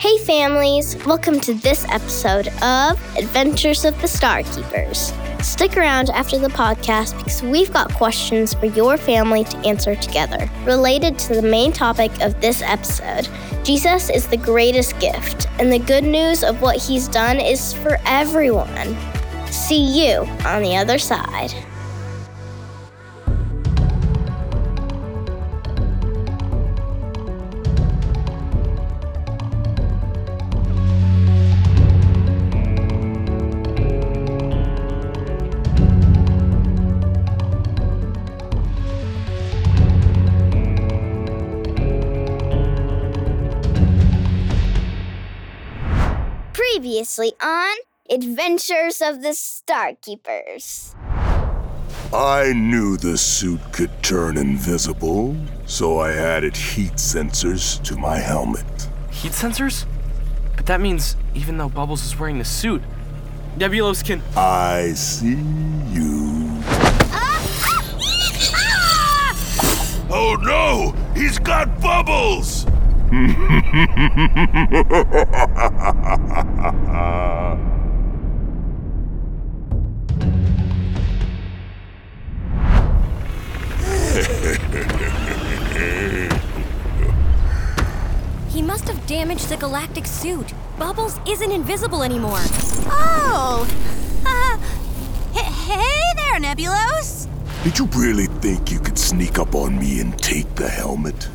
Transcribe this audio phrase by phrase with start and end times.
[0.00, 0.94] Hey, families!
[1.06, 5.12] Welcome to this episode of Adventures of the Starkeepers.
[5.42, 10.48] Stick around after the podcast because we've got questions for your family to answer together
[10.64, 13.28] related to the main topic of this episode.
[13.64, 17.98] Jesus is the greatest gift, and the good news of what he's done is for
[18.06, 18.96] everyone.
[19.46, 21.52] See you on the other side.
[46.78, 47.76] Previously on
[48.08, 50.94] Adventures of the Starkeepers.
[52.14, 58.64] I knew the suit could turn invisible, so I added heat sensors to my helmet.
[59.10, 59.86] Heat sensors?
[60.54, 62.82] But that means even though Bubbles is wearing the suit,
[63.56, 64.22] Nebulos can.
[64.36, 65.30] I see
[65.90, 66.46] you.
[67.10, 67.42] Ah!
[68.70, 70.06] Ah!
[70.10, 70.94] Oh no!
[71.20, 72.66] He's got bubbles!
[73.10, 73.14] He
[88.62, 90.52] must have damaged the galactic suit.
[90.78, 92.40] Bubbles isn't invisible anymore.
[92.86, 93.66] Oh!
[94.26, 94.58] Uh,
[95.32, 97.28] hey there, Nebulos!
[97.64, 101.28] Did you really think you could sneak up on me and take the helmet?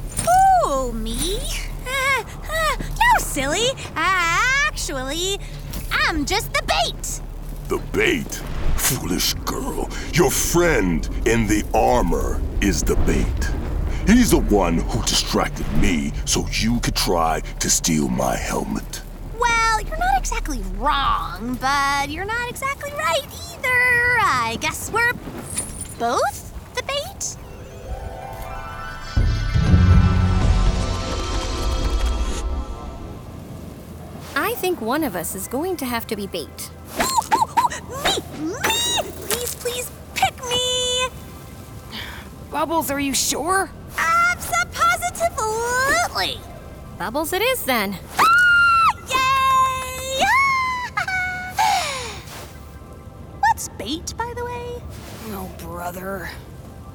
[0.65, 1.39] Ooh, me?
[1.85, 3.69] Uh, uh, no, silly.
[3.95, 5.39] Actually,
[5.91, 7.21] I'm just the bait.
[7.67, 8.31] The bait?
[8.75, 9.89] Foolish girl.
[10.13, 13.41] Your friend in the armor is the bait.
[14.05, 19.01] He's the one who distracted me so you could try to steal my helmet.
[19.39, 24.19] Well, you're not exactly wrong, but you're not exactly right either.
[24.21, 25.13] I guess we're
[25.97, 26.42] both
[34.63, 36.71] think one of us is going to have to be bait.
[36.97, 37.03] me!
[38.39, 38.61] Me!
[39.27, 41.09] Please, please pick me!
[42.49, 43.69] Bubbles, are you sure?
[43.97, 44.37] Um,
[45.03, 46.39] Absolutely!
[46.97, 47.99] Bubbles it is then.
[48.17, 50.23] Ah, yay!
[53.41, 54.81] What's bait, by the way?
[55.31, 56.29] Oh, brother.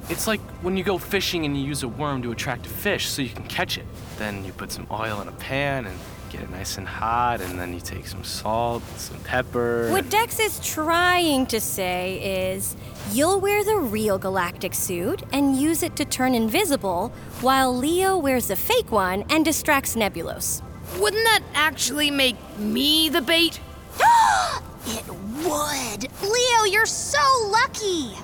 [0.09, 3.11] It's like when you go fishing and you use a worm to attract a fish
[3.11, 3.85] so you can catch it.
[4.17, 5.99] Then you put some oil in a pan and
[6.31, 9.91] get it nice and hot, and then you take some salt, some pepper.
[9.91, 12.77] What Dex is trying to say is
[13.13, 18.49] you'll wear the real galactic suit and use it to turn invisible, while Leo wears
[18.49, 20.63] the fake one and distracts Nebulos.
[20.99, 23.61] Wouldn't that actually make me the bait?
[24.87, 26.09] it would.
[26.23, 28.15] Leo, you're so lucky.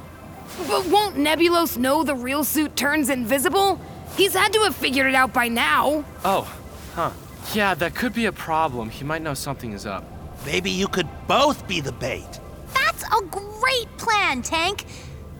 [0.68, 3.80] But won't Nebulos know the real suit turns invisible?
[4.16, 6.04] He's had to have figured it out by now.
[6.24, 6.52] Oh,
[6.94, 7.10] huh.
[7.52, 8.90] Yeah, that could be a problem.
[8.90, 10.04] He might know something is up.
[10.46, 12.40] Maybe you could both be the bait.
[12.74, 14.86] That's a great plan, Tank.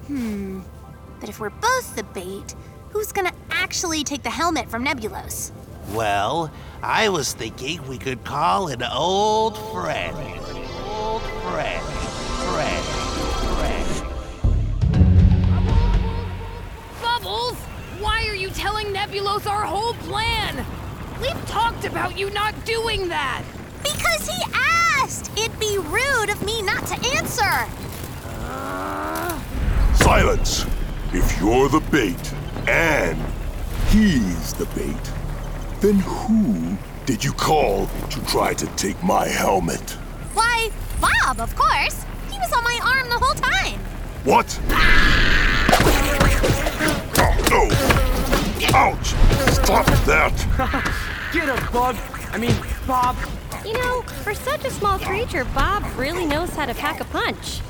[0.06, 0.60] Hmm.
[1.20, 2.54] But if we're both the bait,
[2.90, 5.50] who's gonna actually take the helmet from Nebulos?
[5.92, 6.50] Well,
[6.82, 10.16] I was thinking we could call an old friend.
[10.86, 11.82] Old friend.
[12.52, 12.84] Friend.
[13.56, 13.88] Friend.
[17.02, 17.56] Bubbles,
[18.00, 20.64] why are you telling Nebulos our whole plan?
[21.24, 23.42] We've talked about you not doing that.
[23.82, 25.30] Because he asked!
[25.38, 27.66] It'd be rude of me not to answer!
[28.42, 29.40] Uh.
[29.94, 30.66] Silence!
[31.14, 32.34] If you're the bait
[32.68, 33.18] and
[33.88, 35.12] he's the bait,
[35.80, 36.76] then who
[37.06, 39.92] did you call to try to take my helmet?
[40.34, 40.70] Why,
[41.00, 42.04] Bob, of course.
[42.30, 43.80] He was on my arm the whole time.
[44.24, 44.60] What?
[44.68, 44.84] Uh,
[47.16, 47.93] oh, no!
[48.76, 49.14] Ouch!
[49.54, 50.34] Stop that!
[51.32, 51.96] Get him, Bug!
[52.32, 52.56] I mean,
[52.88, 53.16] Bob!
[53.64, 57.60] You know, for such a small creature, Bob really knows how to pack a punch.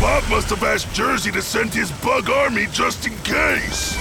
[0.00, 3.94] Bob must have asked Jersey to send his bug army just in case.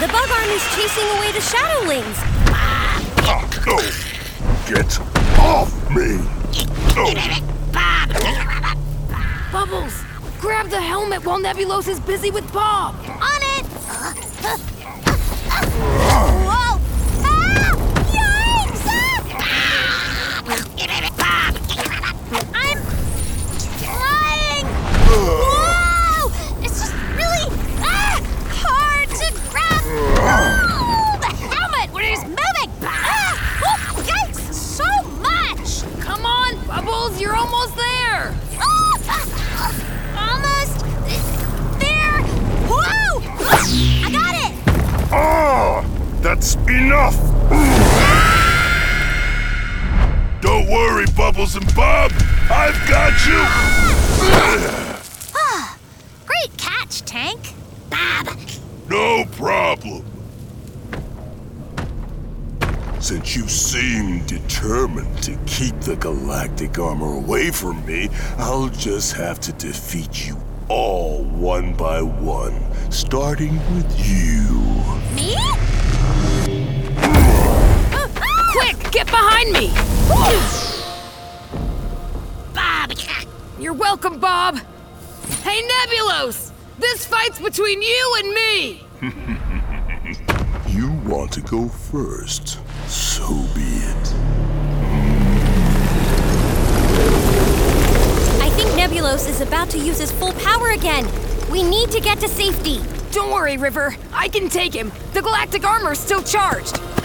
[0.00, 2.33] The bug army's chasing away the shadowlings.
[3.66, 4.74] Oh, no!
[4.74, 5.00] Get
[5.38, 6.18] off me!
[6.94, 7.14] No!
[9.50, 10.02] Bubbles,
[10.38, 12.94] grab the helmet while Nebulos is busy with Bob.
[13.06, 14.60] On it!
[58.04, 58.36] Bob.
[58.88, 60.04] No problem.
[63.00, 68.08] Since you seem determined to keep the galactic armor away from me,
[68.38, 70.36] I'll just have to defeat you
[70.68, 72.58] all one by one,
[72.90, 74.58] starting with you.
[75.14, 75.36] Me?
[78.52, 79.70] Quick, get behind me!
[80.08, 80.60] Bob.
[83.58, 84.58] You're welcome, Bob.
[85.42, 86.43] Hey, Nebulos!
[86.78, 88.86] This fight's between you and me!
[90.74, 94.14] You want to go first, so be it.
[98.42, 101.06] I think Nebulos is about to use his full power again.
[101.52, 102.80] We need to get to safety.
[103.12, 103.94] Don't worry, River.
[104.12, 104.90] I can take him.
[105.12, 106.74] The galactic armor's still charged.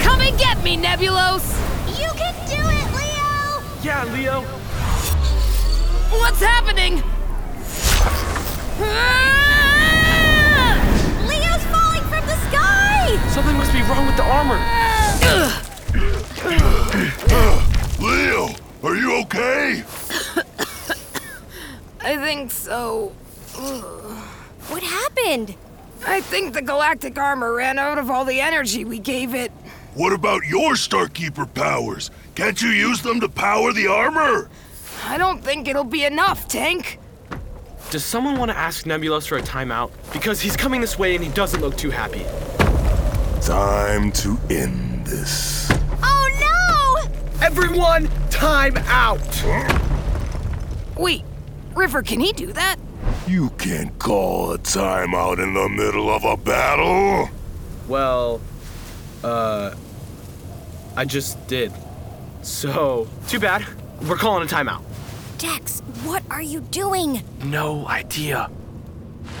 [0.00, 1.44] Come and get me, Nebulos!
[2.00, 3.62] You can do it, Leo.
[3.82, 4.40] Yeah, Leo.
[6.18, 7.02] What's happening?
[8.82, 10.74] Ah!
[11.28, 13.18] Leo's falling from the sky!
[13.30, 14.58] Something must be wrong with the armor.
[18.00, 18.48] Leo,
[18.82, 19.80] are you okay?
[22.00, 23.08] I think so.
[24.68, 25.54] What happened?
[26.06, 29.52] I think the galactic armor ran out of all the energy we gave it.
[29.94, 32.10] What about your Starkeeper powers?
[32.36, 34.48] Can't you use them to power the armor?
[35.04, 36.99] I don't think it'll be enough, Tank.
[37.90, 39.90] Does someone want to ask Nebulos for a timeout?
[40.12, 42.24] Because he's coming this way and he doesn't look too happy.
[43.44, 45.68] Time to end this.
[46.00, 47.44] Oh no!
[47.44, 49.20] Everyone, time out!
[50.96, 51.24] Wait,
[51.74, 52.76] River, can he do that?
[53.26, 57.28] You can't call a timeout in the middle of a battle.
[57.88, 58.40] Well,
[59.24, 59.74] uh,
[60.94, 61.72] I just did.
[62.42, 63.66] So, too bad.
[64.02, 64.84] We're calling a timeout.
[65.40, 67.22] Dex, what are you doing?
[67.44, 68.50] No idea.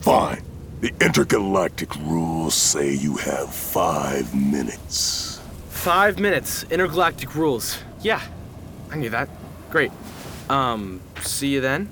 [0.00, 0.42] Fine.
[0.80, 5.40] The intergalactic rules say you have five minutes.
[5.68, 7.78] Five minutes, intergalactic rules.
[8.00, 8.20] Yeah,
[8.90, 9.28] I knew that.
[9.70, 9.92] Great.
[10.50, 11.88] Um, see you then?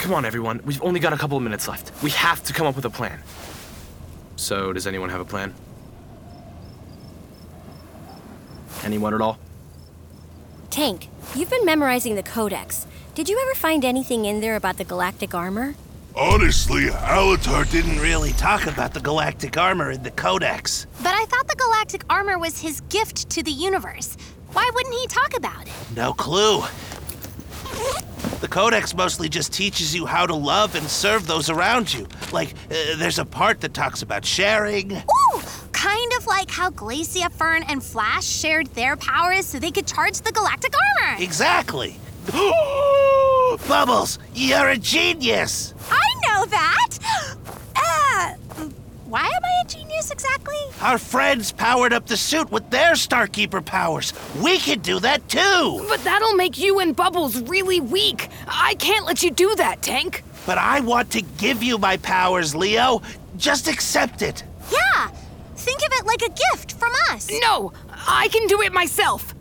[0.00, 0.60] Come on, everyone.
[0.64, 1.92] We've only got a couple of minutes left.
[2.02, 3.20] We have to come up with a plan.
[4.34, 5.54] So, does anyone have a plan?
[8.84, 9.38] Anyone at all?
[10.70, 12.86] Tank, you've been memorizing the Codex.
[13.14, 15.74] Did you ever find anything in there about the galactic armor?
[16.16, 17.84] Honestly, Alatar didn't.
[17.94, 20.86] Didn't really talk about the galactic armor in the Codex.
[20.98, 24.16] But I thought the galactic armor was his gift to the universe.
[24.52, 25.72] Why wouldn't he talk about it?
[25.96, 26.62] No clue.
[28.40, 32.06] The Codex mostly just teaches you how to love and serve those around you.
[32.32, 34.92] Like, uh, there's a part that talks about sharing.
[34.92, 35.23] Ooh,
[35.84, 40.18] kind of like how Glacia, Fern, and Flash shared their powers so they could charge
[40.22, 41.22] the galactic armor.
[41.22, 41.96] Exactly.
[43.68, 45.74] Bubbles, you're a genius.
[45.90, 46.98] I know that.
[47.76, 48.34] Uh,
[49.06, 50.56] why am I a genius exactly?
[50.80, 54.12] Our friends powered up the suit with their Starkeeper powers.
[54.42, 55.84] We can do that too.
[55.88, 58.28] But that'll make you and Bubbles really weak.
[58.46, 60.22] I can't let you do that, Tank.
[60.46, 63.02] But I want to give you my powers, Leo.
[63.36, 64.44] Just accept it.
[64.72, 65.10] Yeah.
[65.64, 67.30] Think of it like a gift from us.
[67.40, 69.34] No, I can do it myself.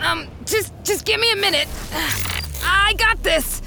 [0.00, 1.66] um, just just give me a minute.
[2.62, 3.60] I got this.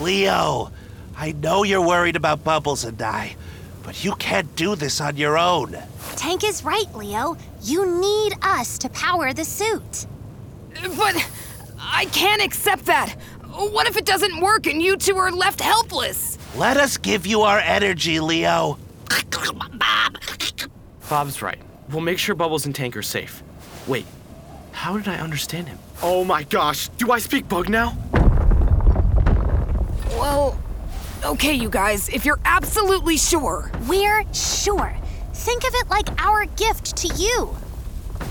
[0.00, 0.72] Leo,
[1.16, 3.36] I know you're worried about Bubbles and I,
[3.84, 5.76] but you can't do this on your own.
[6.16, 7.36] Tank is right, Leo.
[7.62, 10.06] You need us to power the suit.
[10.96, 11.14] But
[11.98, 13.16] I can't accept that.
[13.56, 16.38] What if it doesn't work and you two are left helpless?
[16.54, 18.78] Let us give you our energy, Leo.
[21.10, 21.58] Bob's right.
[21.90, 23.42] We'll make sure Bubbles and Tank are safe.
[23.88, 24.06] Wait,
[24.70, 25.76] how did I understand him?
[26.00, 27.96] Oh my gosh, do I speak bug now?
[30.10, 30.56] Well,
[31.24, 33.72] okay, you guys, if you're absolutely sure.
[33.88, 34.96] We're sure.
[35.34, 37.56] Think of it like our gift to you.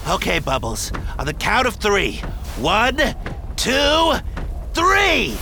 [0.08, 0.94] Okay, Bubbles.
[1.20, 2.22] On the count of three.
[2.62, 2.98] One,
[3.58, 4.14] two,
[4.74, 5.36] three.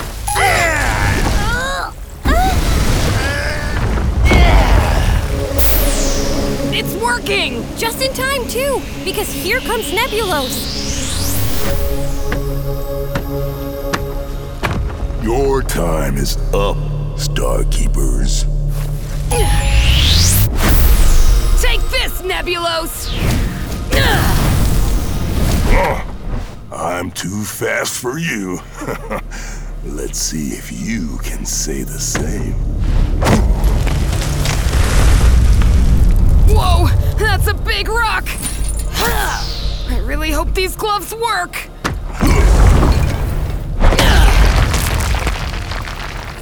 [6.77, 7.65] It's working!
[7.77, 10.73] Just in time, too, because here comes Nebulos.
[15.21, 16.77] Your time is up,
[17.17, 18.45] Starkeepers.
[21.61, 23.09] Take this, Nebulos!
[23.93, 26.14] Ah!
[26.75, 28.59] I'm too fast for you.
[29.85, 32.53] Let's see if you can say the same.
[36.49, 38.25] Whoa, that's a big rock!
[39.87, 41.53] I really hope these gloves work!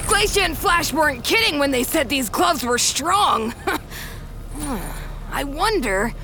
[0.08, 3.54] Glacia and Flash weren't kidding when they said these gloves were strong.
[5.32, 6.10] I wonder.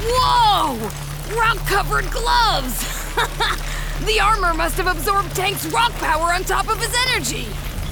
[0.00, 1.07] Whoa!
[1.36, 3.14] Rock covered gloves!
[4.06, 7.46] the armor must have absorbed Tank's rock power on top of his energy!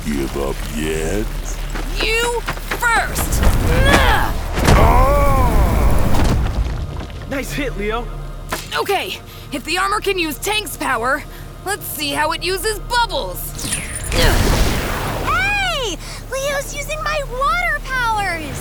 [0.06, 1.26] Give up yet?
[2.02, 2.40] You
[2.80, 3.42] first!
[3.92, 4.32] Ah!
[7.28, 8.06] Nice hit, Leo.
[8.74, 9.18] Okay,
[9.52, 11.22] if the armor can use Tank's power,
[11.66, 13.74] let's see how it uses bubbles.
[14.14, 15.98] Hey!
[16.32, 18.58] Leo's using my water powers!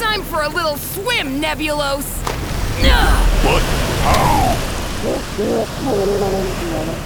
[0.00, 2.45] Time for a little swim, Nebulos.
[3.42, 3.62] But
[4.02, 4.56] how?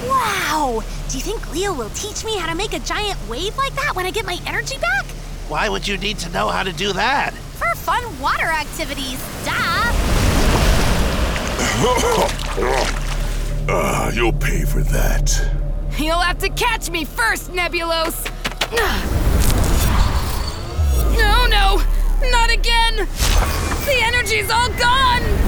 [0.09, 0.83] Wow!
[1.09, 3.95] Do you think Leo will teach me how to make a giant wave like that
[3.95, 5.05] when I get my energy back?
[5.49, 7.35] Why would you need to know how to do that?
[7.35, 9.91] For fun water activities, duh!
[13.69, 15.51] Uh, you'll pay for that.
[15.99, 18.27] You'll have to catch me first, Nebulos.
[21.17, 21.83] No, no,
[22.31, 22.97] not again.
[23.87, 25.40] The energy's all gone.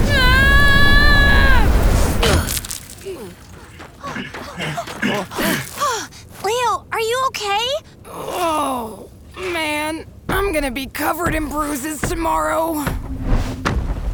[6.43, 7.69] Leo, are you okay?
[8.07, 12.83] Oh, man, I'm gonna be covered in bruises tomorrow.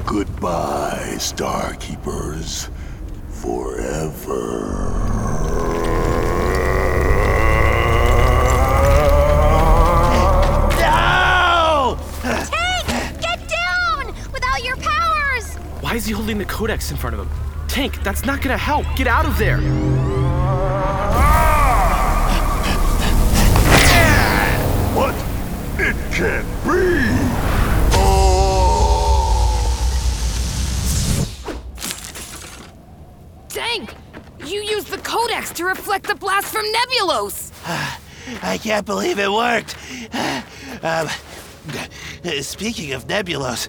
[0.04, 2.68] Goodbye, Starkeepers.
[3.30, 4.90] Forever.
[10.80, 11.96] No!
[12.22, 14.16] Tank, get down!
[14.32, 15.54] Without your powers!
[15.80, 17.30] Why is he holding the codex in front of him?
[17.68, 18.84] Tank, that's not gonna help.
[18.96, 19.60] Get out of there.
[35.58, 37.50] To reflect the blast from Nebulos.
[38.42, 39.76] I can't believe it worked.
[40.80, 41.08] Um,
[42.40, 43.66] speaking of Nebulos,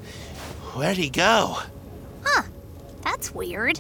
[0.76, 1.58] where'd he go?
[2.24, 2.44] Huh,
[3.02, 3.80] that's weird.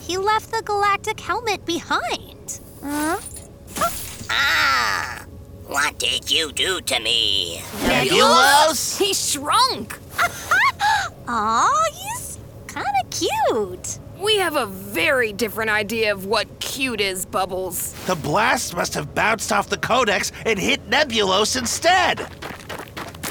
[0.00, 2.60] He left the galactic helmet behind.
[2.84, 3.18] Huh?
[4.28, 5.24] Ah!
[5.66, 7.62] What did you do to me?
[7.84, 8.98] Nebulos?
[8.98, 9.98] He shrunk.
[11.28, 13.98] Aw, he's kinda cute.
[14.18, 17.92] We have a very different idea of what cute is, Bubbles.
[18.06, 22.20] The blast must have bounced off the Codex and hit Nebulos instead.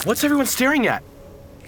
[0.05, 1.03] What's everyone staring at?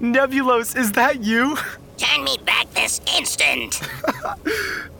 [0.00, 1.56] Nebulos, is that you?
[1.98, 3.80] Turn me back this instant!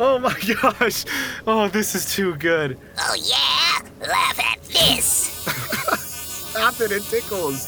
[0.03, 1.05] Oh my gosh.
[1.47, 2.79] Oh, this is too good.
[2.99, 4.09] Oh yeah?
[4.09, 5.29] Laugh at this!
[6.49, 7.67] Stop it, it tickles.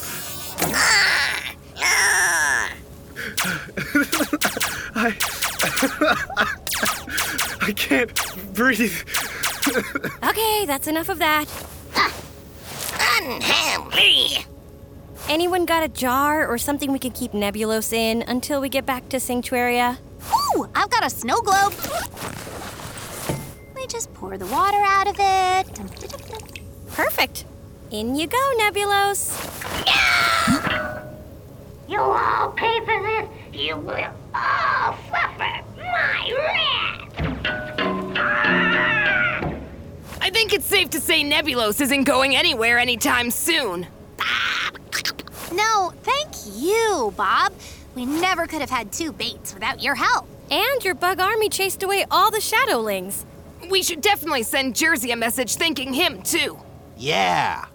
[0.62, 1.54] Ah!
[1.76, 2.72] Ah!
[5.02, 5.16] I.
[7.61, 8.12] I can't
[8.54, 8.97] breathe.
[10.23, 11.47] Okay, that's enough of that.
[13.18, 14.44] Unhappy!
[15.28, 19.09] Anyone got a jar or something we could keep Nebulos in until we get back
[19.09, 19.99] to Sanctuaria?
[20.32, 21.75] Ooh, I've got a snow globe.
[23.75, 25.80] We just pour the water out of it.
[26.92, 27.44] Perfect.
[27.90, 29.32] In you go, Nebulos.
[31.88, 33.28] You all pay for this!
[33.52, 37.02] You will Oh, all suffer my wrath!
[40.20, 43.86] I think it's safe to say Nebulos isn't going anywhere anytime soon.
[45.52, 47.52] No, thank you, Bob.
[47.94, 50.26] We never could have had two baits without your help.
[50.50, 53.24] And your bug army chased away all the shadowlings.
[53.70, 56.58] We should definitely send Jersey a message thanking him, too.
[56.96, 57.66] Yeah.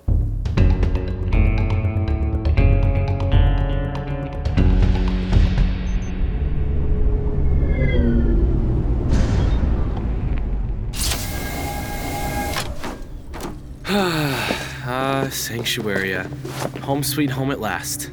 [15.30, 16.26] Sanctuaria.
[16.26, 18.12] Uh, home sweet home at last.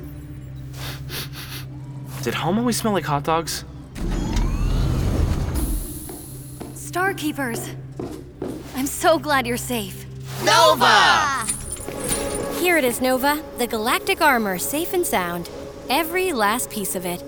[2.22, 3.64] Did home always smell like hot dogs?
[6.74, 7.74] Starkeepers.
[8.76, 10.06] I'm so glad you're safe.
[10.44, 11.44] Nova!
[12.60, 13.42] Here it is, Nova.
[13.58, 15.50] The galactic armor, safe and sound.
[15.90, 17.22] Every last piece of it.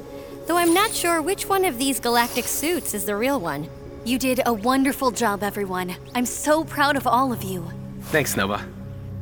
[0.47, 3.69] Though I'm not sure which one of these galactic suits is the real one.
[4.05, 5.97] You did a wonderful job, everyone.
[6.15, 7.69] I'm so proud of all of you.
[8.03, 8.65] Thanks, Nova.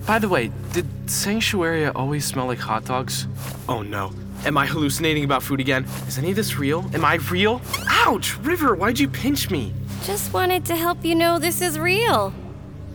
[0.07, 3.27] By the way, did Sanctuaria always smell like hot dogs?
[3.69, 4.13] Oh no.
[4.45, 5.85] Am I hallucinating about food again?
[6.07, 6.85] Is any of this real?
[6.93, 7.63] Am I real?
[7.89, 8.37] Ouch!
[8.41, 9.73] River, why'd you pinch me?
[10.03, 12.35] Just wanted to help you know this is real.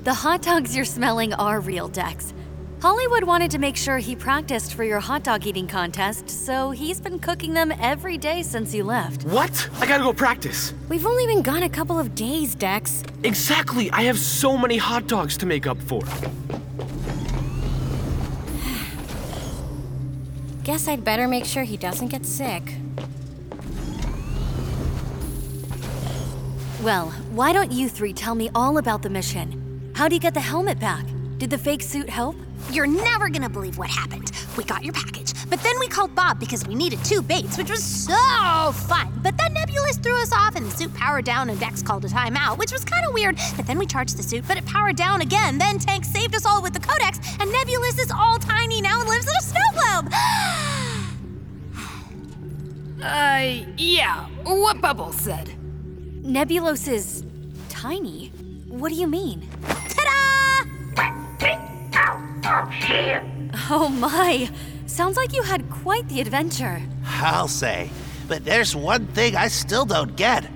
[0.03, 2.31] The hot dogs you're smelling are real, Dex.
[2.79, 7.01] Hollywood wanted to make sure he practiced for your hot dog eating contest, so he's
[7.01, 9.23] been cooking them every day since you left.
[9.23, 9.67] What?
[9.79, 10.75] I gotta go practice.
[10.87, 13.03] We've only been gone a couple of days, Dex.
[13.23, 13.89] Exactly.
[13.89, 16.03] I have so many hot dogs to make up for.
[20.69, 22.75] Guess I'd better make sure he doesn't get sick.
[26.83, 29.91] Well, why don't you three tell me all about the mission?
[29.95, 31.07] How do you get the helmet back?
[31.39, 32.35] Did the fake suit help?
[32.71, 34.31] You're never gonna believe what happened.
[34.57, 37.71] We got your package, but then we called Bob because we needed two baits, which
[37.71, 39.11] was so fun.
[39.23, 42.09] But then Nebulos threw us off and the suit powered down and Dex called a
[42.09, 43.39] timeout, which was kind of weird.
[43.57, 45.57] But then we charged the suit, but it powered down again.
[45.57, 49.09] Then Tank saved us all with the Codex, and Nebulos is all tiny now and
[49.09, 49.41] lives in a
[50.01, 50.09] snow.
[53.05, 54.25] Uh, yeah.
[54.43, 55.51] What Bubbles said.
[56.21, 57.23] Nebulos is
[57.69, 58.31] tiny.
[58.67, 59.47] What do you mean?
[59.63, 60.67] Ta-da!
[61.39, 61.59] Get
[61.93, 63.23] out of here!
[63.69, 64.49] Oh my!
[64.85, 66.81] Sounds like you had quite the adventure.
[67.05, 67.89] I'll say.
[68.27, 70.47] But there's one thing I still don't get.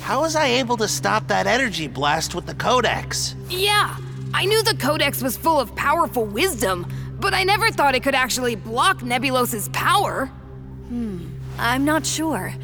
[0.00, 3.34] How was I able to stop that energy blast with the Codex?
[3.50, 3.96] Yeah,
[4.32, 6.86] I knew the Codex was full of powerful wisdom,
[7.20, 10.26] but I never thought it could actually block Nebulos's power.
[10.88, 11.26] Hmm,
[11.58, 12.54] I'm not sure,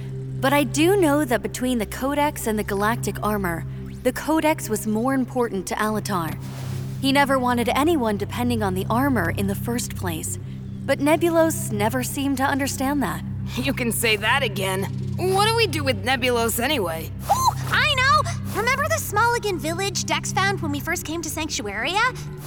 [0.40, 3.64] but I do know that between the Codex and the galactic armor,
[4.02, 6.38] the Codex was more important to Alatar.
[7.00, 10.38] He never wanted anyone depending on the armor in the first place,
[10.86, 13.22] but Nebulos never seemed to understand that.
[13.56, 14.84] You can say that again.
[15.16, 17.10] What do we do with Nebulos anyway?
[17.30, 18.30] Ooh, I know!
[18.56, 22.00] Remember the Smoligan village Dex found when we first came to Sanctuaria?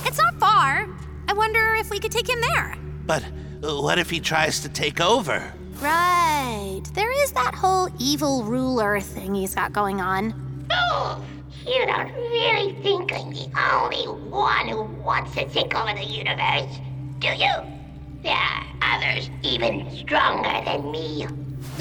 [0.05, 0.87] It's not far.
[1.27, 2.77] I wonder if we could take him there.
[3.05, 3.23] But
[3.63, 5.53] uh, what if he tries to take over?
[5.79, 6.81] Right.
[6.93, 10.33] There is that whole evil ruler thing he's got going on.
[10.71, 11.23] Oh,
[11.65, 16.77] you don't really think I'm the only one who wants to take over the universe,
[17.19, 17.51] do you?
[18.23, 21.27] There are others even stronger than me.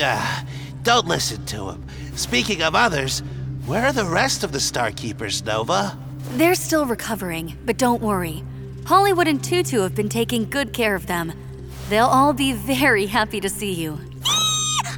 [0.01, 0.45] Ah,
[0.83, 1.87] don't listen to him.
[2.15, 3.21] Speaking of others,
[3.65, 5.99] where are the rest of the Starkeepers, Nova?
[6.33, 8.45] They're still recovering, but don't worry.
[8.87, 11.33] Hollywood and Tutu have been taking good care of them.
[11.89, 13.99] They'll all be very happy to see you.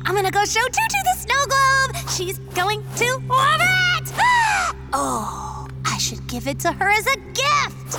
[0.05, 1.97] I'm gonna go show Tutu the snow globe.
[2.11, 4.13] She's going to love it.
[4.93, 7.99] Oh, I should give it to her as a gift.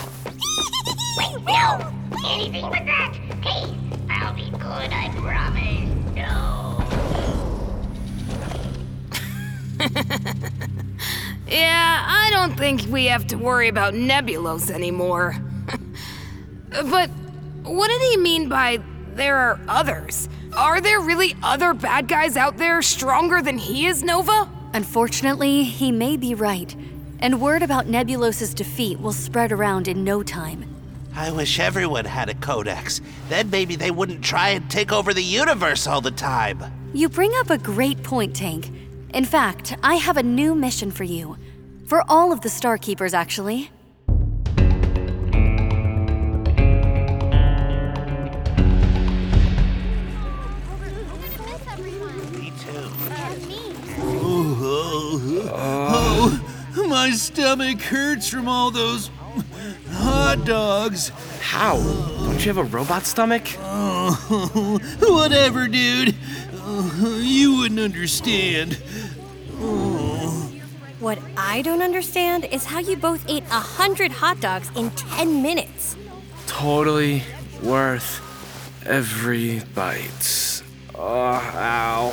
[1.18, 1.92] Wait, no!
[2.26, 3.14] Anything but that!
[3.42, 3.76] Hey,
[4.10, 5.90] I'll be good, I promise.
[6.16, 6.84] No.
[11.48, 15.36] Yeah, I don't think we have to worry about Nebulos anymore.
[16.70, 17.10] But
[17.64, 18.80] what did he mean by
[19.14, 20.30] there are others?
[20.56, 24.50] Are there really other bad guys out there stronger than he is, Nova?
[24.74, 26.76] Unfortunately, he may be right,
[27.20, 30.66] and word about Nebulos's defeat will spread around in no time.
[31.16, 33.02] I wish everyone had a Codex.
[33.28, 36.64] Then maybe they wouldn't try and take over the universe all the time.
[36.94, 38.72] You bring up a great point, Tank.
[39.14, 41.36] In fact, I have a new mission for you.
[41.88, 43.72] For all of the Starkeepers, actually.
[57.10, 59.10] My stomach hurts from all those
[59.94, 61.10] hot dogs.
[61.42, 61.78] How?
[61.78, 63.48] Don't you have a robot stomach?
[63.62, 66.14] Oh, whatever, dude.
[66.54, 68.80] Oh, you wouldn't understand.
[69.58, 70.52] Oh.
[71.00, 75.42] What I don't understand is how you both ate a hundred hot dogs in 10
[75.42, 75.96] minutes.
[76.46, 77.24] Totally
[77.64, 78.22] worth
[78.86, 80.62] every bite.
[80.94, 82.12] Oh, ow.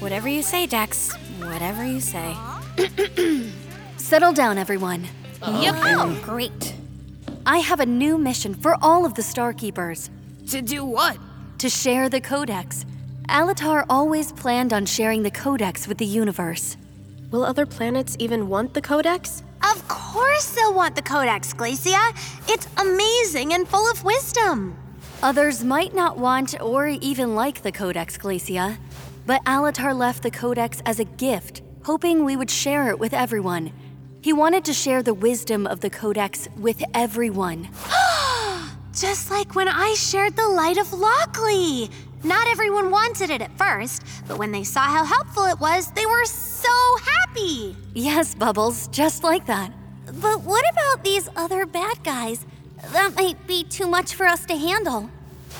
[0.00, 1.14] Whatever you say, Dex.
[1.40, 2.36] Whatever you say.
[3.96, 5.04] Settle down, everyone.
[5.46, 5.74] Yep.
[5.78, 6.74] Oh, great.
[7.46, 10.10] I have a new mission for all of the Starkeepers
[10.48, 11.16] To do what?
[11.58, 12.84] to share the Codex.
[13.28, 16.76] Alatar always planned on sharing the Codex with the universe.
[17.30, 19.42] Will other planets even want the Codex?
[19.62, 22.12] Of course they'll want the Codex, Glacia.
[22.48, 24.76] It's amazing and full of wisdom.
[25.22, 28.76] Others might not want or even like the Codex Glacia,
[29.24, 33.72] but Alatar left the Codex as a gift, hoping we would share it with everyone.
[34.20, 37.68] He wanted to share the wisdom of the Codex with everyone.
[38.92, 41.90] Just like when I shared the light of Lockley.
[42.24, 46.06] Not everyone wanted it at first, but when they saw how helpful it was, they
[46.06, 46.68] were so
[47.02, 47.74] happy.
[47.94, 49.72] Yes, Bubbles, just like that.
[50.20, 52.46] But what about these other bad guys?
[52.92, 55.10] That might be too much for us to handle.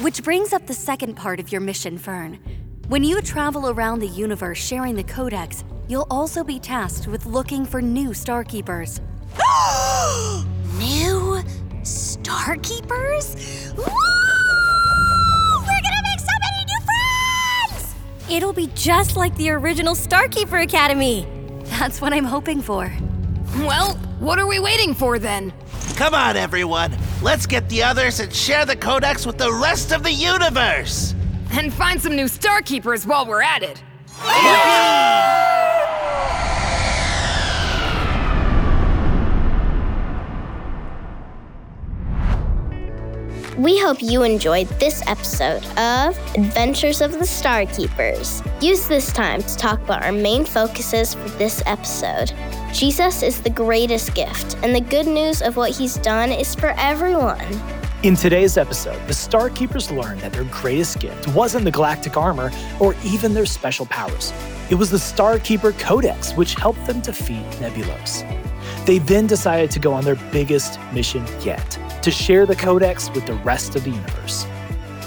[0.01, 2.39] Which brings up the second part of your mission, Fern.
[2.87, 7.67] When you travel around the universe sharing the Codex, you'll also be tasked with looking
[7.67, 9.03] for new Star Keepers.
[10.79, 11.43] New
[11.83, 13.37] Star Keepers?
[13.77, 13.85] Woo!
[13.85, 16.81] We're gonna make so many new
[17.69, 17.95] friends!
[18.31, 21.27] It'll be just like the original Starkeeper Academy.
[21.65, 22.91] That's what I'm hoping for.
[23.59, 25.53] Well, what are we waiting for then?
[25.97, 26.97] Come on, everyone.
[27.21, 31.15] Let's get the others and share the Codex with the rest of the universe.
[31.51, 33.83] And find some new Star Keepers while we're at it.
[43.63, 48.43] We hope you enjoyed this episode of Adventures of the Star Keepers.
[48.61, 52.33] Use this time to talk about our main focuses for this episode.
[52.73, 56.75] Jesus is the greatest gift, and the good news of what he's done is for
[56.77, 57.47] everyone.
[58.03, 62.51] In today's episode, the Star Keepers learned that their greatest gift wasn't the galactic armor
[62.81, 64.33] or even their special powers.
[64.71, 68.27] It was the Star Keeper Codex, which helped them defeat Nebulos.
[68.87, 73.27] They then decided to go on their biggest mission yet to share the Codex with
[73.27, 74.47] the rest of the universe.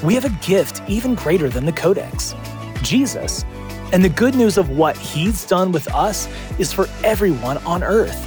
[0.04, 2.34] We have a gift even greater than the Codex
[2.82, 3.44] Jesus.
[3.92, 6.28] And the good news of what he's done with us
[6.60, 8.24] is for everyone on earth.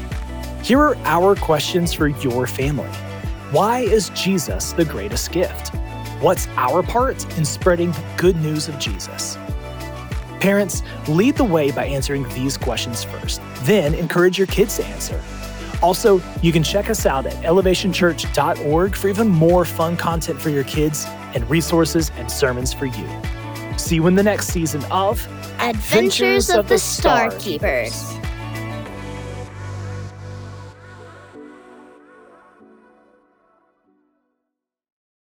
[0.65, 2.89] Here are our questions for your family.
[3.51, 5.75] Why is Jesus the greatest gift?
[6.21, 9.39] What's our part in spreading the good news of Jesus?
[10.41, 15.21] Parents, lead the way by answering these questions first, then encourage your kids to answer.
[15.83, 20.65] Also, you can check us out at elevationchurch.org for even more fun content for your
[20.65, 23.09] kids and resources and sermons for you.
[23.77, 25.27] See you in the next season of
[25.61, 28.18] Adventures of the Star Keepers.